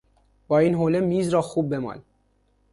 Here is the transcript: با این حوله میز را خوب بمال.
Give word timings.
با 0.47 0.59
این 0.59 0.75
حوله 0.75 0.99
میز 0.99 1.29
را 1.29 1.41
خوب 1.41 1.69
بمال. 1.69 2.01